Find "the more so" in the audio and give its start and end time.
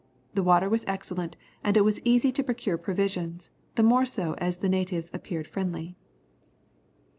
3.75-4.33